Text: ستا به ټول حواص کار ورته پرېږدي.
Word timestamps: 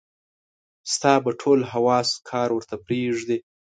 ستا 0.93 1.13
به 1.23 1.31
ټول 1.41 1.59
حواص 1.71 2.09
کار 2.29 2.49
ورته 2.53 2.75
پرېږدي. 2.85 3.37